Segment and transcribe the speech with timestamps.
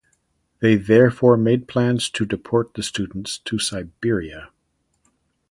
[0.61, 4.49] They therefore made plans to deport the students to Siberia.